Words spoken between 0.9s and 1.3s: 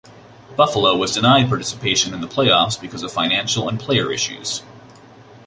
was